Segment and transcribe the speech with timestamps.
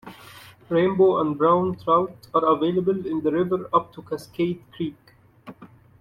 [0.67, 4.95] Rainbow and brown trout are available in the river up to Cascade Creek.